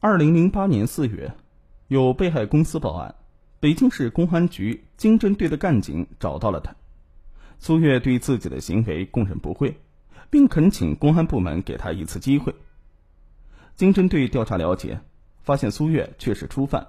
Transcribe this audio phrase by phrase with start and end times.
[0.00, 1.34] 二零零八年四月，
[1.88, 3.16] 有被害公司报案，
[3.58, 6.72] 北京市公安局经侦队的干警找到了他。
[7.58, 9.76] 苏月对自己的行为供认不讳，
[10.30, 12.54] 并恳请公安部门给他一次机会。
[13.74, 15.00] 经侦队调查了解，
[15.42, 16.86] 发现苏月确实初犯，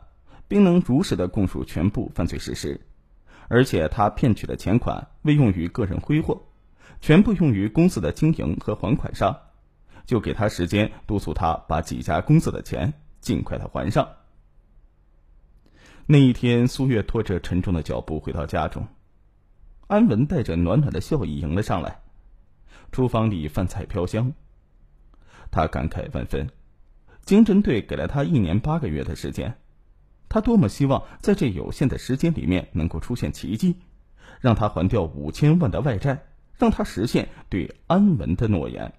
[0.48, 2.80] 并能如实的供述全部犯罪事实，
[3.48, 6.44] 而且他骗取的钱款未用于个人挥霍，
[7.02, 9.36] 全部用于公司的经营和还款上。
[10.10, 14.10] 就给他时间，督促他把几家公司的钱尽快的还上。
[16.08, 18.88] 那一天，苏月拖着沉重的脚步回到家中，
[19.86, 22.00] 安文带着暖暖的笑意迎了上来。
[22.92, 24.34] 厨房里饭菜飘香，
[25.52, 26.50] 他感慨万分。
[27.24, 29.60] 经侦队给了他一年八个月的时间，
[30.28, 33.76] 他多么希望在这有限的时间里面能够出现奇迹，
[34.42, 36.24] 让他还掉五千万的外债，
[36.58, 38.92] 让他实现对安文的诺言。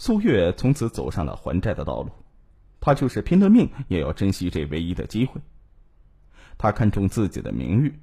[0.00, 2.10] 苏月从此走上了还债的道路，
[2.80, 5.38] 他就是拼了命也要珍惜这唯一的机会。
[6.56, 7.94] 他看重自己的名誉，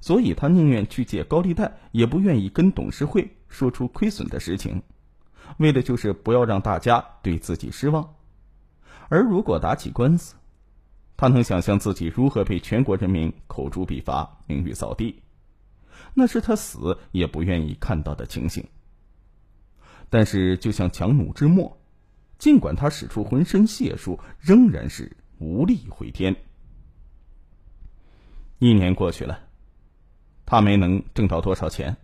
[0.00, 4.80] 所以他宁愿去借高利贷，也不愿意跟董事会说出亏损的实情，
[5.56, 8.14] 为的就是不要让大家对自己失望。
[9.08, 10.36] 而如果打起官司，
[11.16, 15.20] 他能想象自己如何被全国人民口诛笔伐、名誉扫地，
[16.14, 18.64] 那是他死也不愿意看到的情形。
[20.10, 21.80] 但是，就像强弩之末，
[22.36, 26.34] 尽管他使出浑身解数，仍然是无力回天。
[28.58, 29.38] 一年过去了，
[30.44, 31.96] 他没能挣到多少钱。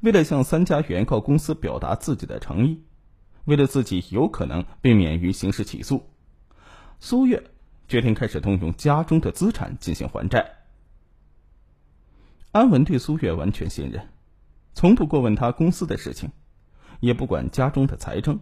[0.00, 2.82] 为了向三家原告公司表达自己的诚意，
[3.44, 6.08] 为了自己有可能被免于刑事起诉，
[7.00, 7.50] 苏月
[7.86, 10.52] 决定开始动用家中的资产进行还债。
[12.52, 14.08] 安文对苏月完全信任，
[14.72, 16.30] 从不过问他公司的事情。
[17.00, 18.38] 也不管家中的财政，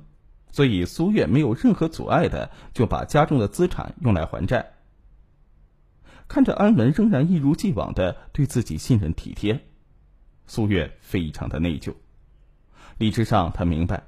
[0.50, 4.72] 所以苏月没有任何阻碍的就把家中的资产用来还债。
[6.26, 9.66] 看着安文仍然一如既往的对自己信任体贴，
[10.46, 11.94] 苏月非常的内疚。
[12.98, 14.04] 理智上他明白，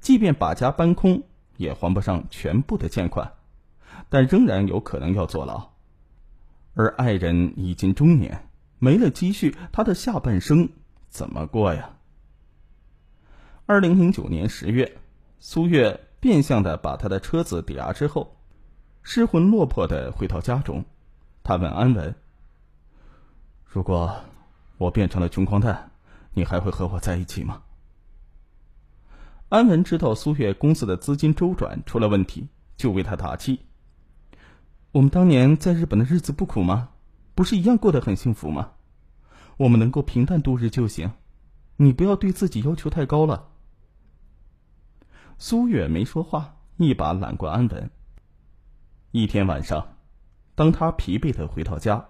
[0.00, 1.22] 即便把家搬空，
[1.56, 3.32] 也还不上全部的欠款，
[4.08, 5.70] 但仍然有可能要坐牢。
[6.74, 10.68] 而爱人已经中年，没了积蓄，他的下半生
[11.08, 11.96] 怎么过呀？
[13.70, 14.98] 二零零九年十月，
[15.38, 18.36] 苏月变相的把他的车子抵押之后，
[19.04, 20.84] 失魂落魄的回到家中。
[21.44, 22.12] 他问安文
[23.64, 24.12] ：“如果
[24.76, 25.92] 我变成了穷光蛋，
[26.34, 27.62] 你还会和我在一起吗？”
[29.50, 33.60] 安文知道苏月公司的资金周转出了问题，就为他打气
[34.90, 36.88] ：“我们当年在日本的日子不苦吗？
[37.36, 38.72] 不是一样过得很幸福吗？
[39.58, 41.12] 我们能够平淡度日就行，
[41.76, 43.46] 你不要对自己要求太高了。”
[45.42, 47.90] 苏月没说话，一把揽过安文。
[49.10, 49.96] 一天晚上，
[50.54, 52.08] 当他疲惫的回到家，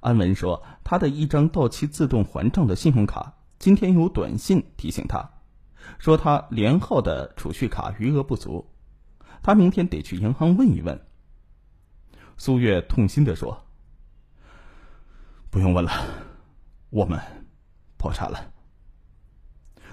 [0.00, 5.32] 安文说：“他的一张到期自动还账的信用卡今天有短信提醒他，
[5.98, 8.66] 说他连号的储蓄卡余额不足，
[9.42, 10.98] 他明天得去银行问一问。”
[12.38, 13.66] 苏月痛心的说
[15.52, 15.92] ：“不用问了，
[16.88, 17.20] 我们
[17.98, 18.52] 破产了。”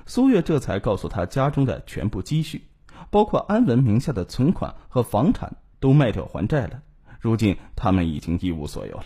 [0.06, 2.68] 苏月这才告诉他，家中的全部积蓄，
[3.10, 6.82] 包括安文名下的存款和房产，都卖掉还债了。
[7.20, 9.06] 如今他们已经一无所有了。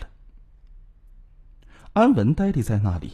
[1.92, 3.12] 安文呆立在那里，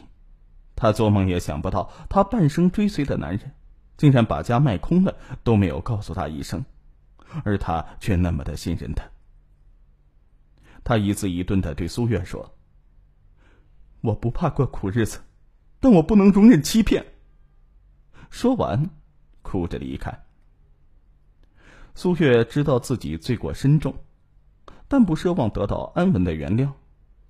[0.75, 3.53] 他做梦也想不到，他半生追随的男人，
[3.97, 6.65] 竟然把家卖空了，都没有告诉他一声，
[7.45, 9.05] 而他却那么的信任他。
[10.83, 12.55] 他一字一顿的对苏月说
[14.03, 15.19] ：“我不怕过苦日子，
[15.81, 17.05] 但我不能容忍欺骗。”
[18.31, 18.91] 说完，
[19.43, 20.25] 哭着离开。
[21.95, 23.95] 苏月知道自己罪过深重，
[24.89, 26.73] 但不奢望得到安稳的原谅。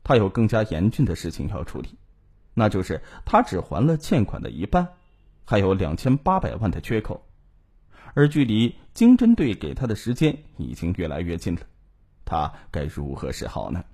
[0.03, 1.99] 他有更加严峻的事情要处理，
[2.53, 4.89] 那就是他只还了欠款的一半，
[5.45, 7.27] 还有两千八百万的缺口，
[8.15, 11.63] 而距离经侦队给他的时间已经越来越近了。
[12.25, 13.85] 他该如何是好呢？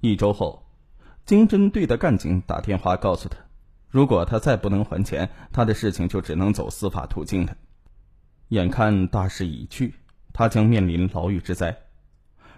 [0.00, 0.64] 一周后，
[1.24, 3.38] 经侦队的干警打电话告诉他。
[3.94, 7.56] 如果他再不能还钱，他的事情就只能走司法途径了。
[8.48, 9.94] 眼看大势已去，
[10.32, 11.78] 他将面临牢狱之灾。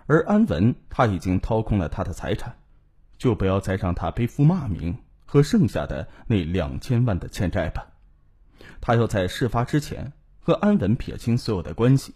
[0.07, 2.57] 而安文，他已经掏空了他的财产，
[3.19, 4.97] 就不要再让他背负骂名
[5.27, 7.87] 和剩下的那两千万的欠债吧。
[8.81, 12.15] 他要在事发之前和安文撇清所有的关系。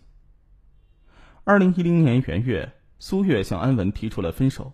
[1.44, 4.72] 二零一零年元月，苏月向安文提出了分手，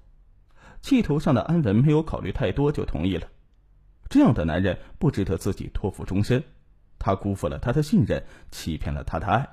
[0.80, 3.26] 气头上的安文没有考虑太多就同意了。
[4.08, 6.42] 这样的男人不值得自己托付终身，
[6.98, 9.48] 他辜负了他的信任，欺骗了他的爱，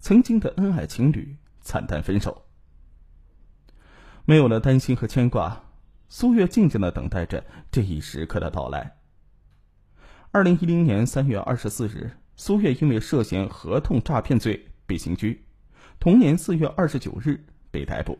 [0.00, 2.44] 曾经的恩爱情侣惨淡分手。
[4.24, 5.64] 没有了担心和牵挂，
[6.08, 8.96] 苏月静静的等待着这一时刻的到来。
[10.30, 15.44] 二零一零年三月二十四日，苏月因为涉嫌合同诈骗罪被刑拘，
[15.98, 18.18] 同年四月二十九日被逮捕。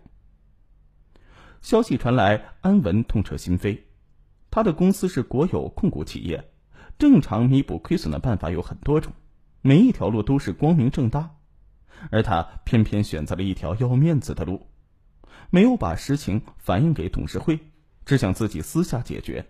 [1.60, 3.78] 消息传来，安文痛彻心扉。
[4.50, 6.50] 他的公司是国有控股企业，
[6.98, 9.12] 正常弥补亏损的办法有很多种，
[9.60, 11.36] 每一条路都是光明正大，
[12.10, 14.66] 而他偏偏选择了一条要面子的路。
[15.50, 17.58] 没有把实情反映给董事会，
[18.04, 19.46] 只想自己私下解决。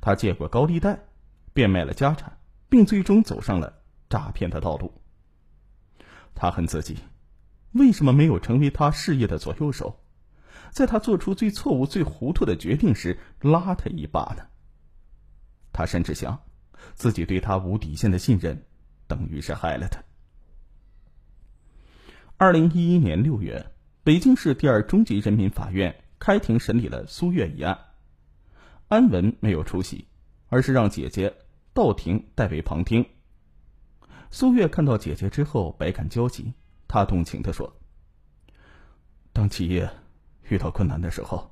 [0.00, 0.98] 他借过高利贷，
[1.52, 4.92] 变卖了家产，并最终走上了诈骗的道路。
[6.34, 6.98] 他恨自己，
[7.72, 10.00] 为什么没有成为他事业的左右手，
[10.70, 14.46] 在他做出最错误、最糊涂的决定时拉他一把呢？
[15.72, 16.42] 他甚至想，
[16.94, 18.64] 自己对他无底线的信任，
[19.06, 20.02] 等于是害了他。
[22.36, 23.66] 二零一一年六月。
[24.04, 27.78] 北京市第二中级人民法院开庭审理了苏月一案，
[28.88, 30.08] 安文没有出席，
[30.48, 31.32] 而是让姐姐
[31.72, 33.06] 到庭代为旁听。
[34.32, 36.52] 苏月看到姐姐之后，百感交集。
[36.88, 37.76] 她动情的说
[39.32, 39.88] ：“当企业
[40.48, 41.50] 遇到困难的时候，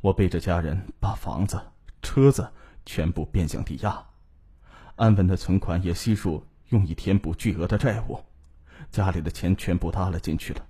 [0.00, 1.60] 我背着家人把房子、
[2.02, 2.50] 车子
[2.84, 4.06] 全部变相抵押，
[4.96, 8.20] 安文的存款也悉数用以填补巨额的债务，
[8.90, 10.66] 家里的钱全部搭了进去了。”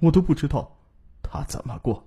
[0.00, 0.76] 我都不知道
[1.22, 2.06] 他怎么过。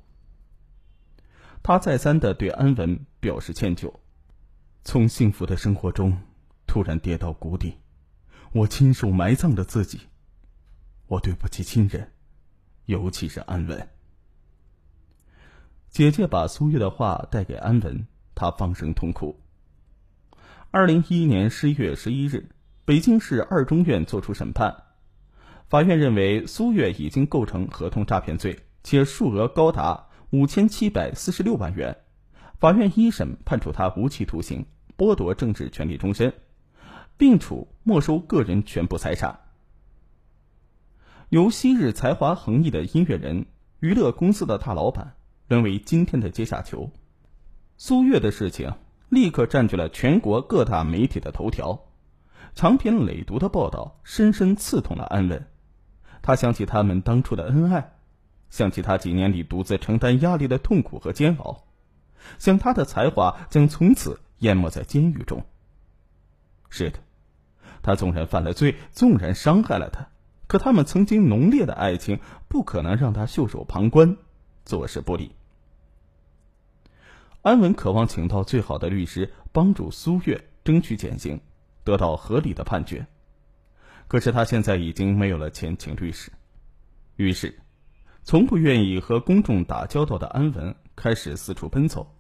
[1.63, 3.91] 他再三的对安文表示歉疚，
[4.83, 6.17] 从幸福的生活中
[6.67, 7.77] 突然跌到谷底，
[8.51, 10.01] 我亲手埋葬了自己，
[11.07, 12.11] 我对不起亲人，
[12.85, 13.89] 尤其是安文。
[15.97, 18.05] 姐姐把苏月的话带给安文，
[18.35, 19.39] 他放声痛哭。
[20.69, 22.51] 二零一一年十一月十一日，
[22.85, 24.83] 北京市二中院作出审判。
[25.69, 31.97] 法院认为苏月已经构成合同诈骗罪，且数额高达五千七百四十六万元。
[32.59, 36.31] 法院一审判处他无期徒刑，剥夺政治权利终身，
[37.17, 39.39] 并处没收个人全部财产。
[41.29, 43.47] 由昔日才华横溢的音乐人、
[43.79, 45.15] 娱乐公司的大老板，
[45.47, 46.91] 沦为今天的阶下囚。
[47.77, 48.73] 苏月的事情
[49.09, 51.85] 立刻占据了全国各大媒体的头条，
[52.55, 55.47] 长篇累牍的报道深深刺痛了安稳。
[56.21, 57.93] 他想起他们当初的恩爱，
[58.49, 61.63] 想起他几年里独自承担压力的痛苦和煎熬，
[62.37, 65.45] 想他的才华将从此淹没在监狱中。
[66.69, 66.99] 是的，
[67.81, 70.09] 他纵然犯了罪，纵然伤害了他，
[70.47, 74.17] 可他们曾经浓烈的爱情不可能让他袖手旁观，
[74.65, 75.31] 坐视不理。
[77.47, 81.39] 安文渴望请到最好的律师帮助苏月争取减刑，
[81.85, 83.07] 得到合理的判决。
[84.09, 86.29] 可是他现在已经没有了钱请律师，
[87.15, 87.57] 于是，
[88.21, 92.17] 从不愿意和公众打交道的安文开始四处奔走。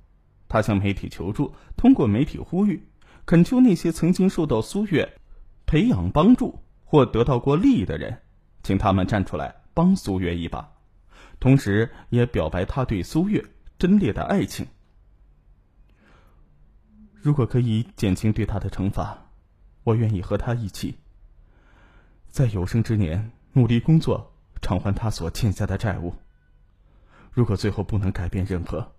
[0.47, 2.81] 他向媒体求助，通过媒体呼吁，
[3.25, 5.19] 恳求那些曾经受到苏月
[5.65, 8.17] 培养帮助或得到过利益的人，
[8.63, 10.71] 请他们站出来帮苏月一把，
[11.37, 13.43] 同时也表白他对苏月
[13.77, 14.65] 真烈的爱情。
[17.27, 19.25] 如果可以减轻对他的惩罚，
[19.83, 20.95] 我愿意和他一起。
[22.29, 24.31] 在有生之年努力工作，
[24.61, 26.15] 偿还他所欠下的债务。
[27.33, 28.93] 如果最后不能改变任何，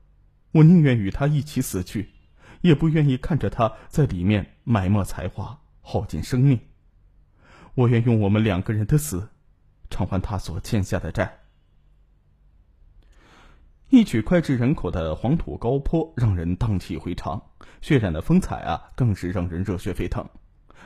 [0.52, 2.10] 我宁愿与他一起死去，
[2.60, 6.60] 也不愿意看着他在里面埋没才华、耗尽生命。
[7.76, 9.30] 我愿用我们两个人的死，
[9.88, 11.38] 偿还他所欠下的债。
[13.90, 17.42] 一曲脍炙人口的《黄土高坡》让人荡气回肠，
[17.80, 20.28] 渲染的风采啊，更是让人热血沸腾。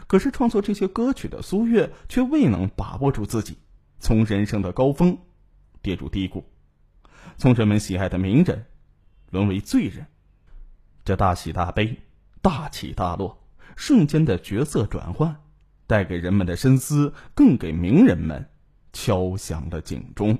[0.06, 3.58] 可是，创作这些歌曲的苏月却未能把握住自己，
[3.98, 5.18] 从人生的高峰
[5.82, 6.44] 跌入低谷，
[7.36, 8.66] 从人们喜爱的名人
[9.30, 10.06] 沦为罪人。
[11.04, 11.98] 这大喜大悲、
[12.40, 13.36] 大起大落，
[13.74, 15.36] 瞬间的角色转换，
[15.88, 18.48] 带给人们的深思，更给名人们
[18.92, 20.38] 敲响了警钟。